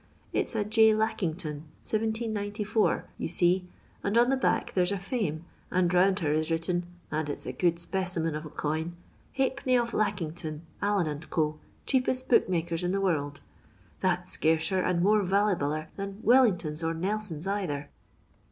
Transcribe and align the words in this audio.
It's 0.33 0.53
*J. 0.69 0.95
Lackington, 0.95 1.65
1794/ 1.83 3.03
you 3.19 3.27
see, 3.27 3.67
and 4.03 4.17
on 4.17 4.31
the 4.31 4.35
back 4.35 4.73
there 4.73 4.83
's 4.83 4.91
a 4.91 4.97
Fame, 4.97 5.45
and 5.69 5.93
round 5.93 6.21
her 6.21 6.33
is 6.33 6.49
written— 6.49 6.87
and 7.11 7.29
it 7.29 7.37
's 7.37 7.45
a 7.45 7.53
good 7.53 7.75
speciment 7.75 8.35
of 8.35 8.43
a 8.43 8.49
coin 8.49 8.95
—* 9.21 9.37
Halfpemiy 9.37 9.79
of 9.79 9.93
Lackington, 9.93 10.63
Allen 10.81 11.19
& 11.25 11.29
Co., 11.29 11.59
cheapest 11.85 12.29
booksellers 12.29 12.83
in 12.83 12.93
the 12.93 12.99
world.' 12.99 13.41
That 13.99 14.25
's 14.25 14.31
scarcer 14.31 14.79
and 14.81 15.03
more 15.03 15.21
vallyballer 15.21 15.89
than 15.97 16.17
Wellingtons 16.25 16.81
or 16.83 16.95
Nelsons 16.95 17.45
either." 17.45 17.91